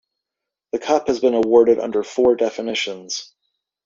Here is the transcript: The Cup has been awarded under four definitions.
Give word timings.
The 0.71 0.79
Cup 0.79 1.09
has 1.09 1.19
been 1.19 1.35
awarded 1.35 1.77
under 1.77 2.01
four 2.01 2.35
definitions. 2.35 3.35